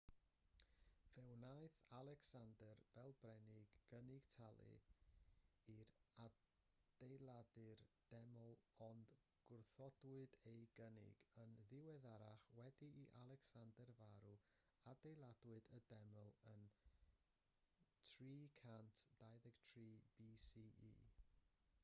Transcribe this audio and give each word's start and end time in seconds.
fe 1.15 1.23
wnaeth 1.31 1.81
alecsander 1.97 2.79
fel 2.93 3.11
brenin 3.25 3.65
gynnig 3.91 4.29
talu 4.35 4.69
i 5.73 5.75
ailadeiladu'r 6.25 7.83
deml 8.15 8.55
ond 8.87 9.13
gwrthodwyd 9.51 10.39
ei 10.53 10.65
gynnig 10.81 11.21
yn 11.45 11.53
ddiweddarach 11.69 12.49
wedi 12.61 12.89
i 13.03 13.05
alecsander 13.25 13.93
farw 14.01 14.33
ailadeiladwyd 14.89 15.73
y 15.81 15.83
deml 15.93 16.33
yn 16.55 16.65
323 18.15 19.87
bce 20.17 21.07